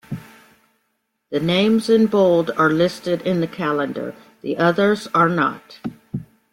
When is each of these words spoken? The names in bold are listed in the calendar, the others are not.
The 1.29 1.39
names 1.39 1.87
in 1.87 2.07
bold 2.07 2.49
are 2.57 2.71
listed 2.71 3.21
in 3.21 3.39
the 3.39 3.45
calendar, 3.45 4.15
the 4.41 4.57
others 4.57 5.07
are 5.13 5.29
not. 5.29 5.79